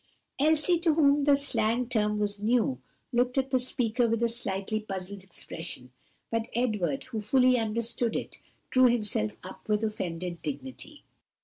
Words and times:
Elsie, 0.39 0.79
to 0.79 0.95
whom 0.95 1.25
the 1.25 1.37
slang 1.37 1.87
term 1.87 2.17
was 2.17 2.41
new, 2.41 2.81
looked 3.13 3.37
at 3.37 3.51
the 3.51 3.59
speaker 3.59 4.07
with 4.07 4.23
a 4.23 4.27
slightly 4.27 4.79
puzzled 4.79 5.21
expression; 5.23 5.91
but 6.31 6.49
Edward, 6.55 7.03
who 7.03 7.21
fully 7.21 7.55
understood 7.59 8.15
it, 8.15 8.39
drew 8.71 8.87
himself 8.87 9.37
up 9.43 9.69
with 9.69 9.83
offended 9.83 10.41
dignity. 10.41 11.03